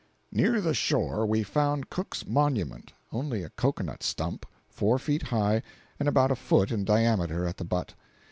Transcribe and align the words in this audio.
Near 0.31 0.61
the 0.61 0.73
shore 0.73 1.27
we 1.27 1.43
found 1.43 1.91
"Cook's 1.91 2.25
Monument"—only 2.25 3.43
a 3.43 3.51
cocoanut 3.51 4.01
stump, 4.01 4.47
four 4.67 4.97
feet 4.97 5.21
high 5.21 5.61
and 5.99 6.09
about 6.09 6.31
a 6.31 6.35
foot 6.35 6.71
in 6.71 6.83
diameter 6.83 7.45
at 7.45 7.57
the 7.57 7.65
butt. 7.65 7.93